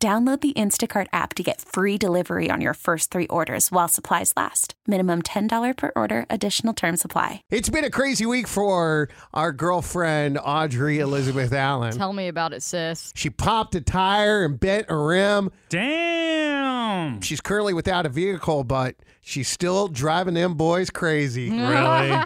[0.00, 4.32] Download the Instacart app to get free delivery on your first three orders while supplies
[4.36, 4.74] last.
[4.86, 7.42] Minimum $10 per order, additional term supply.
[7.50, 11.94] It's been a crazy week for our girlfriend, Audrey Elizabeth Allen.
[11.94, 13.12] Tell me about it, sis.
[13.16, 15.50] She popped a tire and bent a rim.
[15.68, 17.20] Damn.
[17.20, 21.50] She's currently without a vehicle, but she's still driving them boys crazy.
[21.68, 22.22] Really?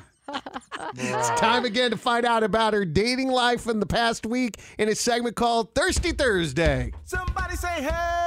[0.94, 4.88] It's time again to find out about her dating life in the past week in
[4.88, 6.92] a segment called Thirsty Thursday.
[7.04, 8.21] Somebody say, hey,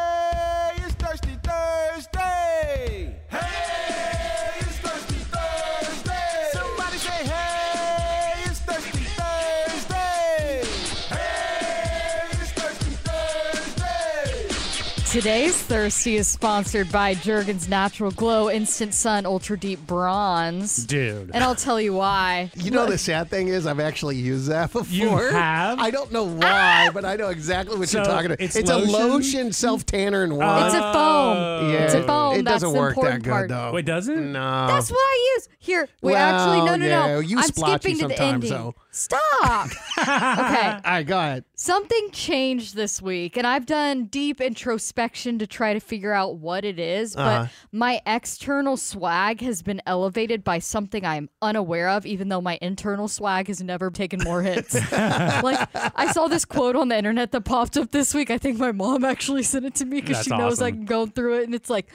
[15.12, 20.86] Today's Thirsty is sponsored by Jergens Natural Glow Instant Sun Ultra Deep Bronze.
[20.86, 21.32] Dude.
[21.34, 22.52] And I'll tell you why.
[22.56, 24.94] You know, the sad thing is, I've actually used that before.
[24.94, 25.80] You have?
[25.80, 28.42] I don't know why, but I know exactly what you're talking about.
[28.42, 28.92] it's a lotion?
[28.92, 30.66] lotion self tanner and one.
[30.66, 31.70] It's a foam.
[31.72, 32.40] yeah, It's a foam.
[32.40, 33.50] It That's doesn't the work that important good part.
[33.50, 33.72] though.
[33.72, 34.32] Wait, doesn't?
[34.34, 34.68] No.
[34.68, 35.48] That's what I use.
[35.60, 37.20] Here, we Well, actually, oh, no, no, yeah, no.
[37.20, 38.50] you I'm splotchy skipping to the sometimes, ending.
[38.52, 38.76] though.
[38.92, 39.66] Stop.
[40.00, 40.08] okay.
[40.08, 41.44] All right, go ahead.
[41.56, 46.66] Something changed this week, and I've done deep introspection to try to figure out what
[46.66, 47.44] it is, Uh-huh.
[47.44, 52.58] but my external swag has been elevated by something I'm unaware of, even though my
[52.62, 54.74] internal swag has never taken more hits.
[54.92, 58.30] like, I saw this quote on the internet that popped up this week.
[58.32, 60.66] I think my mom actually sent it to me because she knows awesome.
[60.68, 61.88] I'm going through it, and it's like,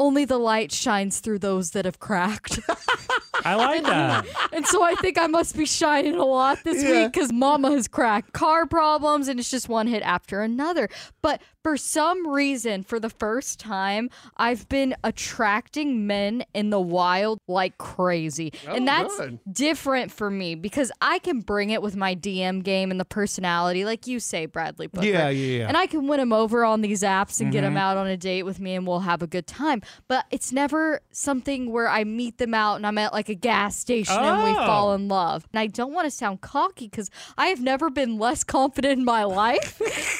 [0.00, 2.60] only the light shines through those that have cracked.
[3.44, 4.26] I like that.
[4.52, 7.02] And so I think I must be shining a lot this Yeah.
[7.04, 10.88] week because mama has cracked car problems and it's just one hit after another.
[11.20, 14.08] But for some reason, for the first time,
[14.38, 18.54] I've been attracting men in the wild like crazy.
[18.66, 19.38] and oh, that's good.
[19.52, 23.84] different for me because I can bring it with my DM game and the personality,
[23.84, 25.06] like you say, Bradley Booker.
[25.06, 25.68] Yeah, yeah, yeah.
[25.68, 27.82] And I can win them over on these apps and get them mm-hmm.
[27.82, 29.82] out on a date with me and we'll have a good time.
[30.06, 33.76] But it's never something where I meet them out and I'm at like a gas
[33.76, 34.66] station and we Oh.
[34.66, 35.46] fall in love.
[35.52, 39.04] And I don't want to sound cocky because I have never been less confident in
[39.04, 39.76] my life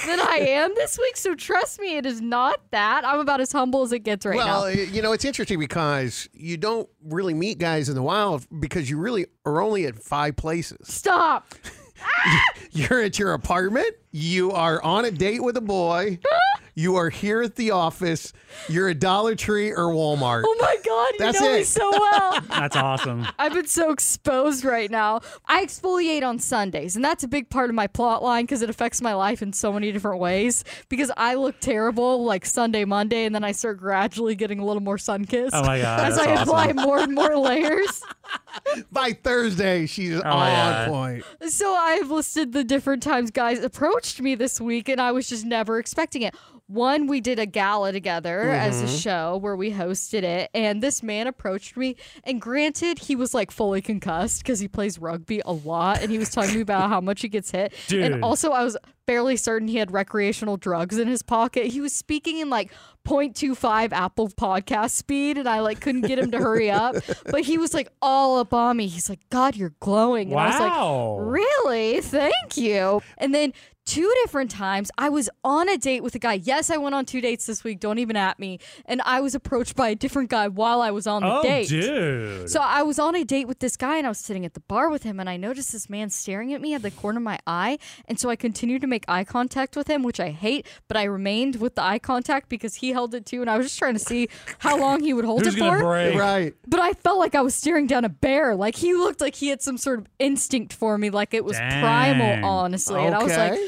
[0.07, 1.17] than I am this week.
[1.17, 3.05] So trust me, it is not that.
[3.05, 4.67] I'm about as humble as it gets right well, now.
[4.67, 8.89] y- you know, it's interesting because you don't really meet guys in the wild because
[8.91, 10.79] you really are only at five places.
[10.89, 11.55] Stop.
[12.71, 16.19] You're at your apartment, you are on a date with a boy,
[16.79, 18.33] you are here at the office,
[18.69, 20.45] you're at Dollar Tree or Walmart.
[20.47, 22.41] Oh my God, you That's know me so well.
[22.49, 23.27] That's awesome.
[23.37, 25.21] I've been so exposed right now.
[25.47, 28.71] I exfoliate on Sundays, and that's a big part of my plot line because it
[28.71, 30.63] affects my life in so many different ways.
[30.89, 34.83] Because I look terrible like Sunday, Monday, and then I start gradually getting a little
[34.83, 35.57] more sun kissed.
[35.57, 36.49] Oh my God, As I awesome.
[36.49, 38.03] apply more and more layers.
[38.93, 40.89] By Thursday, she's oh, on yeah.
[40.89, 41.25] point.
[41.49, 45.45] So I've listed the different times guys approached me this week, and I was just
[45.45, 46.35] never expecting it.
[46.69, 48.97] One, we did a gala together as a mm-hmm.
[48.97, 51.97] show where we hosted it, and this man approached me.
[52.25, 56.19] And granted, he was like fully concussed because he plays rugby a lot, and he
[56.19, 57.73] was talking to me about how much he gets hit.
[57.87, 58.05] Dude.
[58.05, 58.77] And also, I was
[59.09, 61.69] fairly certain he had recreational drugs in his pocket.
[61.69, 62.71] He was speaking in like
[63.07, 66.95] 0.25 Apple podcast speed, and I like couldn't get him to hurry up.
[67.25, 68.87] But he was like all up on me.
[68.87, 70.31] He's like, God, you're glowing.
[70.31, 71.19] And I was like, Wow.
[71.21, 72.01] Really?
[72.03, 73.01] Thank you.
[73.17, 73.53] And then
[73.87, 76.35] two different times I was on a date with a guy.
[76.35, 77.81] Yes, I went on two dates this week.
[77.81, 78.59] Don't even at me.
[78.85, 81.69] And I was approached by a different guy while I was on the Oh, date.
[81.69, 82.51] dude.
[82.51, 84.61] So I was on a date with this guy and I was sitting at the
[84.61, 87.23] bar with him and I noticed this man staring at me at the corner of
[87.25, 87.79] my eye.
[88.07, 91.05] And so I continued to make eye contact with him, which I hate, but I
[91.05, 93.95] remained with the eye contact because he held it too and I was just trying
[93.95, 94.29] to see
[94.59, 95.79] how long he would hold Who's it for.
[95.79, 96.19] break?
[96.19, 96.55] Right.
[96.67, 98.57] But I felt like I was staring down a bear.
[98.57, 101.57] Like he looked like he had some sort of instinct for me, like it was
[101.57, 101.83] Dang.
[101.83, 103.05] primal, honestly.
[103.05, 103.59] And I was like,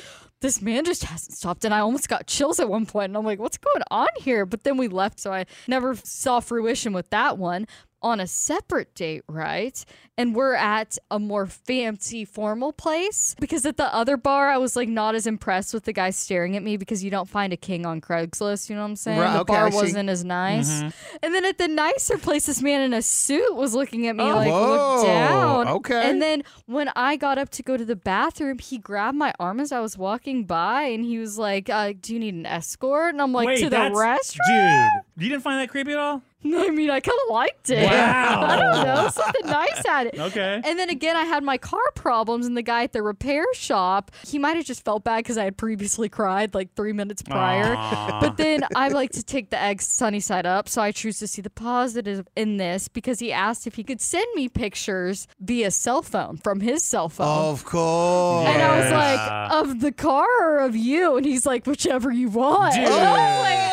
[0.41, 1.65] this man just hasn't stopped.
[1.65, 3.11] And I almost got chills at one point.
[3.11, 4.47] And I'm like, what's going on here?
[4.47, 5.21] But then we left.
[5.21, 7.67] So I never saw fruition with that one.
[8.03, 9.85] On a separate date, right?
[10.17, 14.77] And we're at a more fancy formal place because at the other bar I was
[14.77, 17.57] like not as impressed with the guy staring at me because you don't find a
[17.57, 19.19] king on Craigslist, you know what I'm saying?
[19.19, 19.77] Right, the okay, bar see.
[19.77, 20.71] wasn't as nice.
[21.23, 24.25] And then at the nicer place this man in a suit was looking at me
[24.25, 25.69] like Whoa, look down.
[25.69, 26.11] okay.
[26.11, 29.61] And then when I got up to go to the bathroom, he grabbed my arm
[29.61, 33.11] as I was walking by and he was like, uh, "Do you need an escort?"
[33.15, 35.23] And I'm like, Wait, "To the that's, restaurant." dude.
[35.25, 36.23] You didn't find that creepy at all?
[36.45, 37.85] I mean, I kind of liked it.
[37.85, 38.45] Wow.
[38.47, 40.19] I don't know, something nice at it.
[40.19, 40.61] Okay.
[40.65, 44.11] And then again, I had my car problems, and the guy at the repair shop,
[44.25, 47.75] he might have just felt bad because I had previously cried like three minutes prior.
[47.77, 48.21] Aw.
[48.21, 51.27] But then I like to take the egg sunny side up, so I choose to
[51.27, 55.71] see the positive in this because he asked if he could send me pictures via
[55.71, 57.51] cell phone from his cell phone.
[57.53, 58.49] Of course.
[58.49, 61.17] And I was like, of the car or of you?
[61.17, 62.75] And he's like, whichever you want.
[62.75, 62.85] Dude.
[62.87, 63.70] Oh, and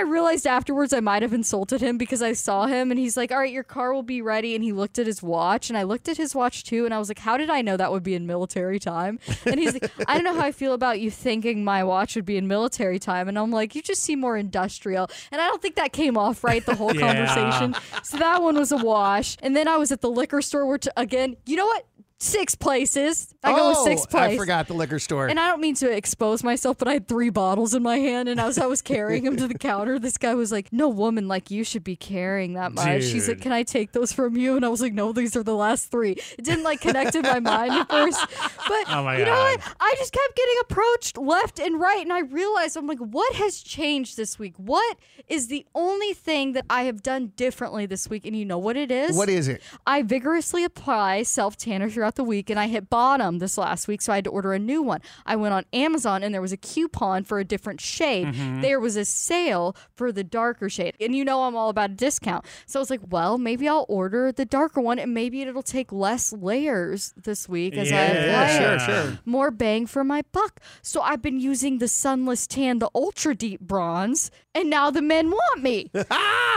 [0.00, 2.32] I was like, and then I realized afterwards I might have insulted him because I
[2.32, 4.54] saw him and he's like, all right, your car will be ready.
[4.54, 6.84] And he looked at his watch and I looked at his watch too.
[6.84, 9.18] And I was like, how did I know that would be in military time?
[9.46, 12.24] And he's like, I don't know how I feel about you thinking my watch would
[12.26, 13.28] be in military time.
[13.28, 15.08] And I'm like, you just seem more industrial.
[15.30, 17.26] And I don't think that came off right the whole Yeah.
[17.26, 17.74] conversation.
[18.02, 19.36] So that one was a wash.
[19.42, 21.86] And then I was at the liquor store, which again, you know what?
[22.22, 23.34] Six places.
[23.42, 24.34] I go with Oh, six places.
[24.34, 25.26] I forgot the liquor store.
[25.28, 28.28] And I don't mean to expose myself, but I had three bottles in my hand,
[28.28, 31.28] and as I was carrying them to the counter, this guy was like, "No woman
[31.28, 34.54] like you should be carrying that much." He's like, "Can I take those from you?"
[34.56, 36.12] And I was like, "No, these are the last three.
[36.12, 38.20] It didn't like connect in my mind at first,
[38.68, 39.60] but Oh my you know what?
[39.80, 43.62] I just kept getting approached left and right, and I realized I'm like, "What has
[43.62, 44.52] changed this week?
[44.58, 48.58] What is the only thing that I have done differently this week?" And you know
[48.58, 49.16] what it is?
[49.16, 49.62] what is it?
[49.86, 54.02] I vigorously apply self tanner throughout the week, and I hit bottom this last week,
[54.02, 55.00] so I had to order a new one.
[55.26, 58.28] I went on Amazon, and there was a coupon for a different shade.
[58.28, 58.60] Mm-hmm.
[58.60, 61.94] There was a sale for the darker shade, and you know I'm all about a
[61.94, 62.44] discount.
[62.66, 65.92] So I was like, well, maybe I'll order the darker one, and maybe it'll take
[65.92, 68.80] less layers this week as I Yeah, sure, it.
[68.80, 69.18] sure.
[69.24, 70.60] More bang for my buck.
[70.82, 75.30] So I've been using the Sunless Tan, the Ultra Deep Bronze, and now the men
[75.30, 75.90] want me.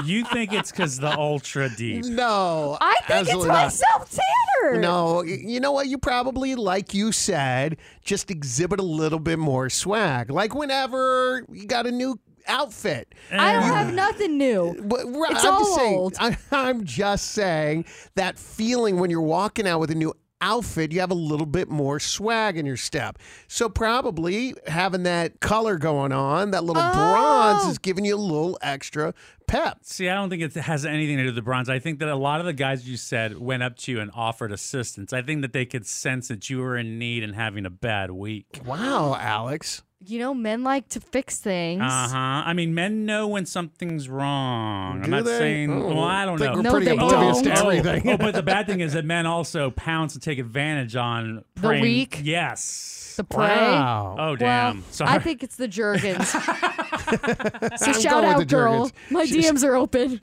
[0.05, 2.03] You think it's because the ultra deep?
[2.05, 3.71] No, I think it's absolutely not.
[3.71, 4.81] self tanner.
[4.81, 5.87] No, y- you know what?
[5.87, 10.31] You probably, like you said, just exhibit a little bit more swag.
[10.31, 13.13] Like whenever you got a new outfit.
[13.31, 14.75] I don't You- have nothing new.
[14.83, 16.15] But, right, It's I'm all just saying, old.
[16.19, 17.85] I, I'm just saying
[18.15, 20.13] that feeling when you're walking out with a new
[20.43, 23.17] outfit, you have a little bit more swag in your step.
[23.47, 27.69] So probably having that color going on, that little bronze Oh.
[27.71, 29.13] is giving you a little extra
[29.47, 29.79] pep.
[29.83, 31.69] See, I don't think it has anything to do with the bronze.
[31.69, 34.11] I think that a lot of the guys you said went up to you and
[34.13, 35.13] offered assistance.
[35.13, 38.11] I think that they could sense that you were in need and having a bad
[38.11, 38.61] week.
[38.65, 39.81] Wow, Alex.
[40.05, 41.81] You know, men like to fix things.
[41.81, 42.17] Uh huh.
[42.45, 44.97] I mean, men know when something's wrong.
[44.97, 45.37] I'm Do not they?
[45.37, 45.71] saying.
[45.71, 46.57] Oh, well, I don't think know.
[46.57, 47.55] We're No, pretty they oblivious don't.
[47.55, 48.09] to Oh, everything.
[48.11, 51.69] oh, but the bad thing is that men also pounce and take advantage on The
[51.69, 52.19] weak?
[52.23, 53.13] Yes.
[53.15, 53.45] The prey.
[53.47, 54.15] Wow.
[54.17, 54.83] Oh Well, damn.
[54.89, 55.11] Sorry.
[55.11, 56.29] I think it's the Jergens.
[56.29, 58.85] so I'm shout out, girl.
[58.87, 58.93] Jergens.
[59.11, 60.11] My Sh- sh- DMs are open.